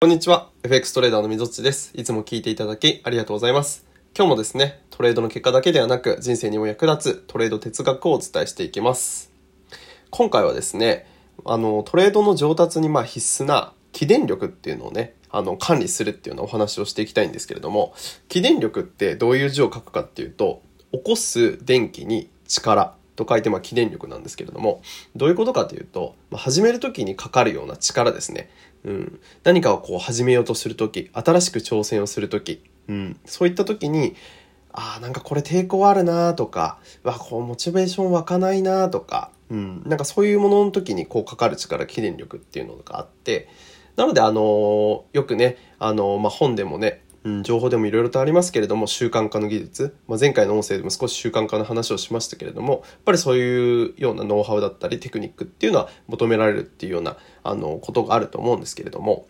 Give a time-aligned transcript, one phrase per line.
[0.00, 0.48] こんにちは。
[0.62, 1.90] FX トレーダーのみぞっちです。
[1.96, 3.84] いつも聞いていただきありがとうございます。
[4.16, 9.32] 今日もですね、トレードの結果だけではなく人生にも役立つトレード哲学をお伝えしていきます。
[10.10, 11.04] 今回はですね、
[11.44, 17.92] あの、トレードの上達にまあ必須な起電力っていうのをね、あの、管理するっていうようなお話をしていきたいんですけれども、
[18.28, 20.62] 起電力ってどういう字を書くかっていうと、
[20.92, 24.80] 起こす電気に力と書いてまあ起電力なんですけれども、
[25.16, 28.48] どういうことかというと、まあ、始める時にかかるような力ですね。
[28.84, 34.14] うん、何かをこう始めようとする時新しく挑戦をする時、うん、そういった時に
[34.72, 43.48] ああなんかこれ抵抗あるなとかわこうモチベーション湧かないなとか、うん、なんかそういうものの時にこうかかる力起電力っていうのがあって
[43.96, 59.26] なのであのーよくねあのーまあ、本でもねうん、情報でもいろいろとありますけれども習慣化の技術、まあ、前回の音声でも少し習慣化の話をしましたけれどもやっぱりそういうようなノウハウだったりテクニックっていうのは求められるっていうようなあのことがあると思うんですけれども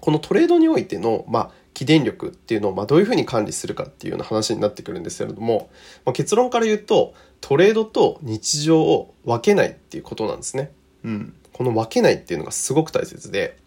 [0.00, 5.70] このトレードにおいての、まあ、起電力っていうのを、まあ、どういうふうに管理するかっていうような話になってくるんですけれども、
[6.04, 10.70] まあ、結論から言うとトレードと日常を分けないっていうことなんですね。
[11.04, 13.58] うん、この分けないっていうのがすごく大切で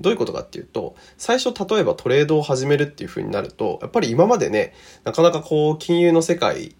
[0.00, 6.74] どういうことかっていうと最初例えばトレードを始めるっていう風になるとやっぱり今までねなかなかこう金融の世界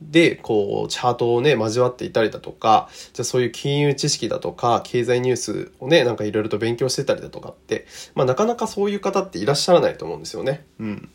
[0.00, 10.66] でこうチャートをね交わっていたりだとかじゃあそういう金融知識だとか経済ニュースをねなんかいろいろと勉強してたりだとかって、まあ、なかなかそういう方っていらっしゃらないと思うんですよね。
[10.78, 11.10] うん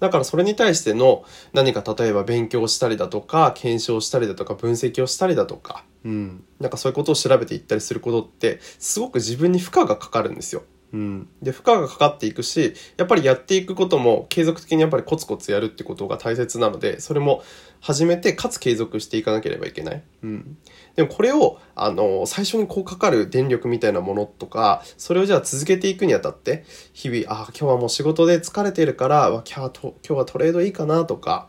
[0.00, 10.62] だからそれに対しての何か例えば勉強したりだとか検証したりだとか分析をしたりだとか、うん、なんかそういうことを調べていったりすることってすごく自分に負荷がかかるんですよ。
[10.92, 17.42] うん、で負荷がかかっていくしやっぱりやっていくことも継続的にやっぱりコツコツやるってことが大切なのでそれも
[17.80, 20.58] 始めてかつ継続していかなければいけない、うん、
[20.96, 31.48] でもこれをあの最初にこうかかる電力みたいなものとかそれをじゃあ続けていくにあたって日々あ今日はもう仕事で疲れてるから今日はトレードいいかなとか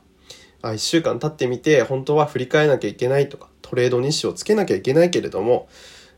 [0.62, 5.68] あ1週間経ってみて本当は振り返らなきゃいけないとかトレード日誌をつけなきゃいけないけれども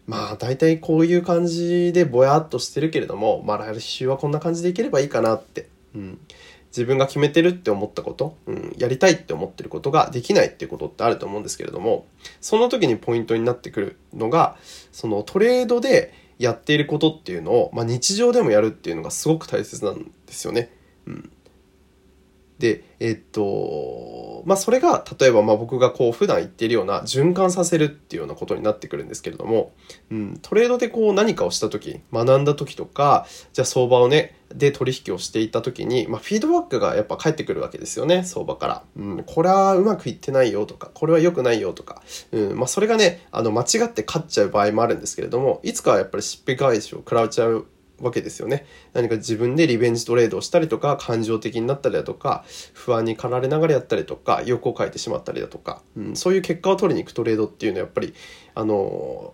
[0.06, 6.20] まあ大体こういう感じでぼやっとしてるけれども、まあ来週はこんな感じでいければいいかなって、うん、
[6.68, 12.08] 自分が決めてるって思ったこと、うん、やりたいって思ってることができないっていうことってあると思うんですけれども、
[12.42, 14.58] その時にポイントになってくるのが、
[14.92, 20.72] そのトレードでやっていることっていうのを、まあ日常でもやるっていうのがすごく大切なんですよね。
[21.06, 21.32] うん。
[22.60, 23.42] で、えっと、
[24.46, 29.74] まあ、それが、例えば、ま、僕がこう、普段言っているような、循環させるっていうようなことになってくるんですけれども、
[30.12, 38.84] うん、トレードでこう、何かをした時、学んだ時とか、じゃあ相場をね、で取引をしていた時に、まあ、フィードバックがやっぱ返ってくるわけですよね、相場から。
[38.96, 47.66] うん、これはうまくいってないよとか、これは良くないよとか、うん、まあ、それがね、あの、間違って勝っちゃう場合もあるんですけれども、いつかはやっぱりしっぺ返しを食らっちゃう
[48.00, 48.66] わけですよね。
[48.94, 52.44] 何か自分でリベンジトレードをしたりとか、感情的になったりだとか、
[52.74, 58.14] 不安に駆られながらやったりとか、欲を書いてしまったりだとか、うん、そういう結果を取りに行くトレードっていうのはやっぱり、
[58.56, 59.34] あの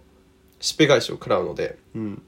[0.59, 2.21] ー、しっぺ返しを食らうので、うん。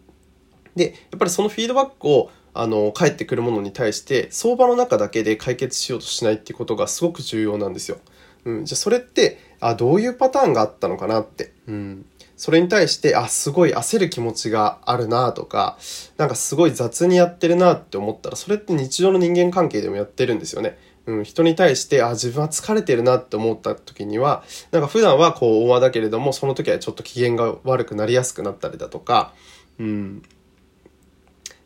[0.76, 7.98] で、やっぱりそのフィードバックを、あの、返ってくるものに対して、相場の中だけで解決しようとしないっていうことがすごく重要なんですよ。
[8.44, 11.54] うん、じゃあそれって、あ、どういうパターンがあったのかなって。
[11.68, 12.06] うん。
[12.42, 15.78] それに対して、あ、すごい焦る気持ちがあるなとか、
[16.18, 20.76] なんかすごい雑にやってるなって思ったら、それって日常の人間関係でもやってるんですよね。
[21.06, 29.36] うん、人に対して、あ、自分は疲れてるなって思った時には、なんか普段はこう、大和だけれども、その時はちょっと機嫌が悪くなりやすくなったりだとか、
[29.78, 30.24] うん、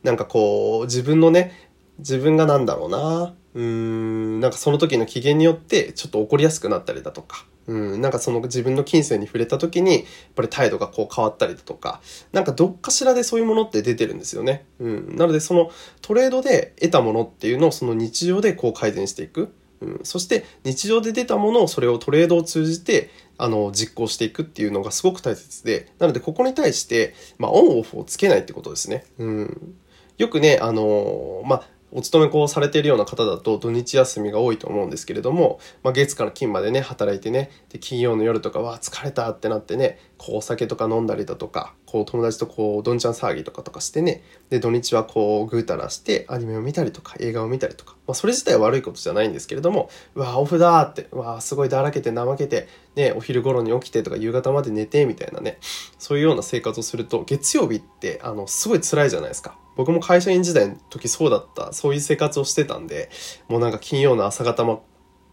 [0.04, 1.70] なんかこう、自分のね、
[2.00, 10.04] 自分がなんだろうな、うーん、なんかその時の機嫌によってちょっと怒りやすくなったりだとか、うん、なんかその自分の金銭に触れた時に、やっ
[10.36, 14.66] ぱり態度がこう変わったりだとか、なんかどっかしらでそういうものって出てるんですよね。
[14.80, 15.16] うん。
[15.16, 15.72] なのでその
[16.02, 19.54] トレードで得たものっていうのをその日常でこう改善していく。
[19.82, 20.00] うん。
[20.04, 29.06] そして日常で出たものをそれをトレードを通じて、あの、実行していくっていうのがすごく大切で、なのでここに対して、まあオンオフをつけないってことですね。
[29.18, 29.76] うん。
[30.18, 55.60] よくね、あのまあ、お勤めこうされているような方だと土日休みが多いと思うんですけれども、まあ、月から金までね働いてねで金曜の夜とかは疲れたってなってねこうお酒とか飲んだりだとかこう友達とこうどんちゃん騒ぎとかとかしてねで土日はこうぐうたらしてアニメを見たりとか映画を見たりとか、まあ、それ自体は悪いことじゃないんですけれどもうわオフだってうわすごいだらけて怠けてねお昼頃に起きてとか夕方まで寝てみたいなね
[55.98, 59.58] そういうような生活をすると月曜日ってあのすごい辛いじゃないですか。
[59.76, 63.10] 僕も会社員時代の時そうだった、そういう生活をしてたんで、
[63.48, 64.66] もうなんか金曜の朝方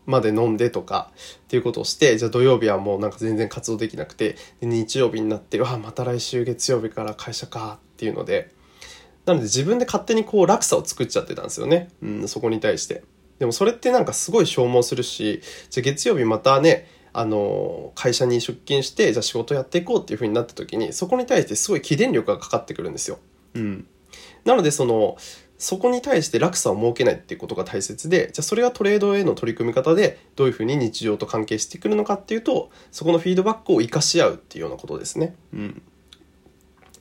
[0.06, 1.12] まで飲んでとか
[1.44, 8.52] っていうことをして、じゃあ土曜日はもうなんか全然活動できなくて、で日曜日になって、うわ、また来週月曜日から会社かっていうので、
[9.24, 11.90] なので自分で勝手にこう落差を作っちゃってたんですよね。
[12.02, 13.04] うん、そこに対して。
[13.38, 23.18] でもそれってなんかすごい消耗するし、じゃあ月曜日またね、あの、会社に出勤して、じゃあ仕事やっていこうっていう風になった時に、そこに対してすごい起電力がかかってくるんですよ。
[23.54, 23.86] うん。
[24.44, 25.16] なのでその、
[25.58, 35.36] そこに対して落差を設けないっていうことが大切で、じゃあそれがトレードへの取り組み方でどういうふうに日常と関係してくるのかっていうと、そこのフィードバックを活かし合うっていうようなことですね。
[35.54, 35.82] うん。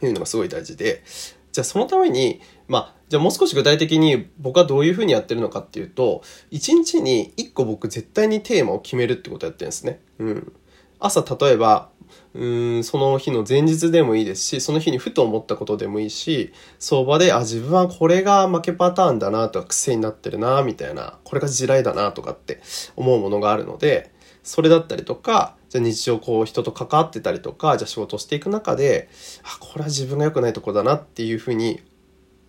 [0.03, 1.03] いうのがすごい大事で、
[1.51, 6.21] じゃあそのために、まあ、じゃあもう少し具体的に僕はどういうふうにやってるのかっていうと、
[6.51, 9.99] 1日に1個僕絶対にテーマを決めるってことをやってるんですね。
[10.19, 10.53] うん。
[10.99, 11.89] 朝例えば、
[12.33, 12.45] う
[12.79, 22.61] んその日の前日でもいいですし、その日にふと思ったことでもいいし、相場で、あ、自分はこれが負けパターンだなとか癖になってるな、みたいな、これが地雷だなとかって
[22.95, 24.13] 思うものがあるので、
[24.43, 29.09] それだったりとか、じゃ日常こう人と関わってたりとか、じゃ仕事していく中で、
[29.43, 31.81] あ、これは自分が良くないとこだなっていうふうに、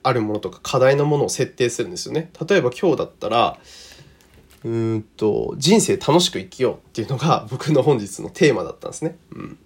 [0.05, 2.31] あるものとか課題のものを設定するんですよね。
[2.49, 3.58] 例えば今日だったら、
[4.64, 9.17] うんと、人生楽しく生きようっていうのが僕の本日のテーマだったんですね。
[9.34, 9.58] うん。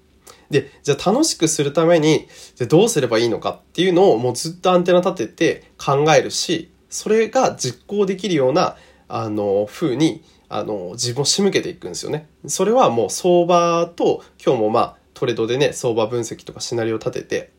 [0.50, 8.76] で、じゃあ楽しくするために、じゃどうすればいいのかっていうのをもうずっとアンテナ立てて考えるし、それが実行できるような、
[9.08, 12.28] あの、風に、あの、自分を仕向けていくんですよね。
[12.46, 17.52] それはもう相場と、今日もまあ、トレードでね、相場分析とかシナリオ立てて、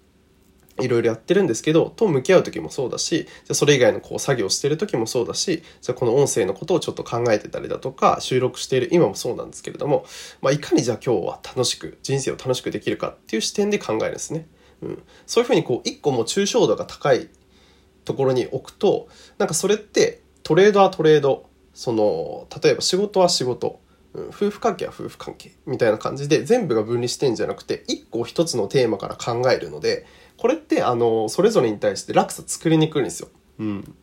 [0.80, 10.06] いろいろやってるんですけど、と向き合う時もそうだし、じゃそれ以外のこう作業してる時もそうだし、じゃこの音声のことをちょっと考えてたりだとか、収録している今もそうなんですけれども、
[10.42, 14.48] まあ、いかにじゃあ今日は楽しく、人生を楽しくできるかっていう視点で考えるんですね。
[14.82, 15.04] うん。
[15.26, 17.30] そういうふうにこう、一個も抽象度が高い
[18.06, 19.08] ところに置くと、
[19.38, 23.80] なんかそれってトレードはトレード、その、例えば仕事は仕事、
[24.30, 30.06] 夫婦関係は夫婦関係みたいな感じで全部が分離してんじゃなくて一個一つのテーマから考えるので
[30.38, 33.30] これってあのそれぞれに対して落差作りにくいんですよ。
[33.60, 33.95] うん、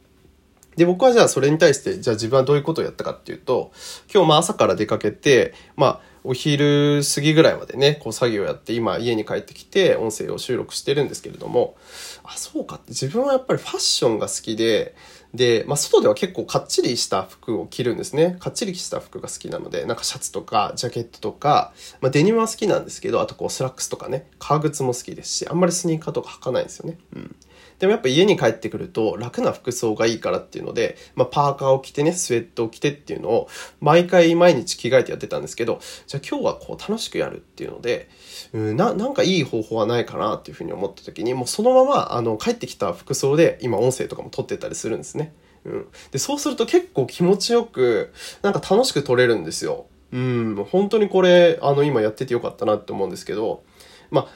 [0.77, 3.73] で僕はじゃあそれに対してじゃあ自分はどういうことをやったかっていうと
[4.13, 11.77] 今日まあ朝から出かけてまあお昼過ぎぐらいまでね、こう作業やって今家に帰ってきて音声を収録してるんですけれども、
[12.25, 14.95] あ、そうかって自分はやっぱりファッションが好きで、
[15.35, 18.37] で、まあ、外では結構かっちりした服を着るんですね。
[18.39, 26.99] かっちりした服が好きなので、なんかシャツとかジャケットとか、まあ、デニムは好きなんですけど、あとこうスラックスとかね、革靴も好きですし、あんまりスニーカーとか履かないんですよね。
[27.17, 27.37] うん。
[27.79, 33.49] でもやっぱ家に帰ってくると楽な服装がいいからっていうので、まあ、パーカーを着てね、スウェットを着てっていうのを
[33.81, 38.09] 毎回毎日着替えてやってたんですけど、じゃあ今日はこう楽しくやるっていうので、
[38.53, 45.35] うんな、なんかいい方法はないかなっていうふうに思った時に、もうそのままあの帰ってきた服装で今音声とかも撮ってたりするんですね。
[45.65, 45.87] うん。
[46.11, 48.13] で、そうすると結構気持ちよく、
[48.43, 49.87] なんか楽しく撮れるんですよ。
[50.13, 53.65] うん、本当にこれ、あの、今やっててよかったなって思うんですけど、
[54.11, 54.29] まあ、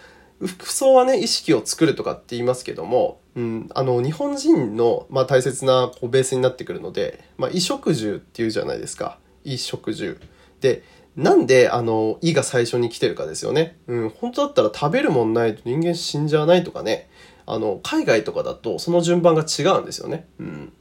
[0.45, 9.19] 服装はね、意識を作るとかって言いますけども、うん、あの、日本人の、まあ、大切なこうベースになってくるので、まあ、衣食住っていうじゃないですか。
[9.43, 10.21] 衣食住。
[10.61, 10.83] で、
[11.17, 13.79] なんで、あの、衣が最初に来てるかですよね。
[13.89, 17.09] うん、本当だったら食べるもんないと人間死んじゃわないとかね。
[17.47, 20.29] あの、海外とかだとその順番が違うんですよね。
[20.39, 20.73] うん。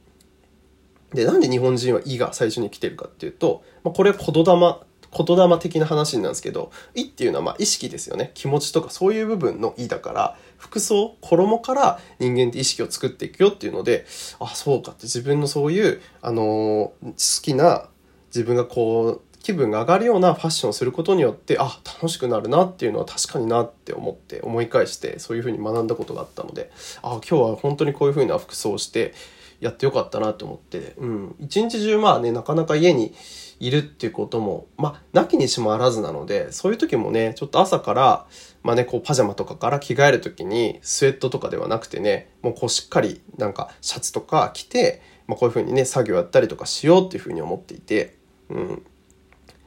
[1.14, 4.76] で、なんで日本人は「い」が最初に来てるかっていうと、まあ、これは言霊、
[5.16, 8.30] 言霊的な話なんですけど、「い」っていうのはま意識ですよね。
[8.34, 14.04] 気持ちとかそういう部分の「い」だから、服装、衣から人間って意識を作っていくよっていうので、
[14.40, 17.88] あ、そうかって自分のそういう、あのー、好きな、
[18.28, 26.70] 自分がこう、気分が上がるようなファッションをすることによって、あ、楽しくなるなっていうのは確かになって思って思い返して、そういうふうに学んだことがあったので、
[27.02, 29.14] あ、今日は本当にこういうふうな服装をして、
[29.60, 31.36] やってよかったなと思って、うん。
[31.40, 33.14] 一日中まあね、なかなか家に
[33.60, 38.26] いるっていうことも、まあ、なきにしもあらずなので、そういう時もね、ちょっと朝から、
[38.62, 48.16] まあね、こうパジャマとかから着替える時に、スウェットとかではなくてね、もうこうしっかりなんかシャツとか着て、まあこういう風にね、作業やったりとかしようっていう風に思っていて、
[48.50, 48.82] うん。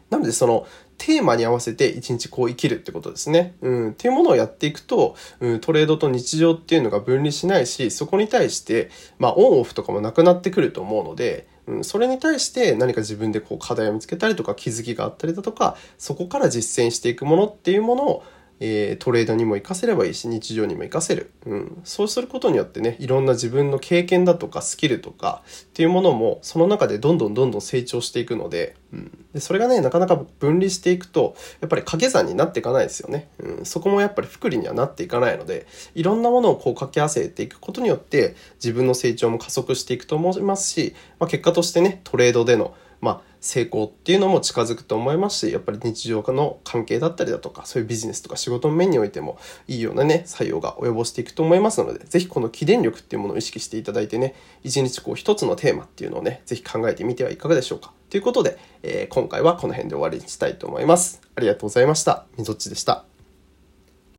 [0.10, 0.68] なのでその、
[1.02, 3.56] テーマに合わせて一日こう生きるってことですね。
[3.62, 3.90] うん。
[3.90, 18.24] っていうものをやっていくと、うん、トレードと日常っていうのが分離しないし、そこに対して、まあ、オンオフとかもなくなってくると思うので、うん、それに対して何か自分でこう課題を見つけたりとか気づきがあったりだとか、そこから実践していくものっていうものを、
[18.64, 21.32] えー、トレードにも活かせればいいし、日常にも活かせる。
[21.48, 21.82] うん。
[21.84, 29.26] そうすることによってね、いろんな自分の経験だとかスキルとかっていうものも、その中でどんどんどんどん成長していくので、うん。
[29.34, 33.30] で、それがね、なかなか分離していくと、やっぱり掛け算になっていかないですよね。
[33.40, 33.66] うん。
[33.66, 35.66] そこもやっぱり福利にはなっていかないので、
[35.96, 57.92] いろんなものをこう掛け合わせていくことによって、自分の成長も加速していくと思いますし、まあ、結果としてね、トレードでの、まあ、成功っていうのも近づくと思いますし、やっぱり日常の関係だったりだとか、そういうビジネスとか仕事の面においてもいいようなね、作用が及ぼしていくと思いますので、是非この起電力っていうものを意識していただいてね、一日こう一つのテーマっていうのをね、是非考えてみてはいかがでしょうか。
[58.12, 61.22] ということで、えー、今回はこの辺で終わりにしたいと思います。
[61.36, 62.26] ありがとうございました。
[62.38, 63.11] みぞっちでした。